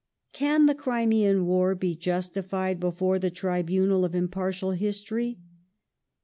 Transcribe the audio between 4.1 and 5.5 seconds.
im was the partial history